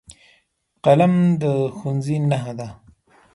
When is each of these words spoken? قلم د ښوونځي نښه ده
قلم 0.85 1.13
د 1.41 1.43
ښوونځي 1.77 2.17
نښه 2.29 2.53
ده 2.59 2.67